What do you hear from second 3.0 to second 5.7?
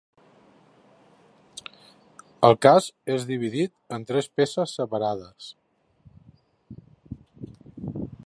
és dividit en tres peces separades.